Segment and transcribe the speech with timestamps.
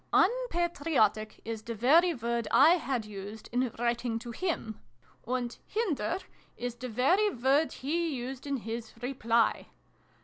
[0.13, 4.79] "'Unpatriotic' is the very word I had used, in writing to him,
[5.27, 6.23] and ''hinder'
[6.57, 9.67] is the very word he used in his reply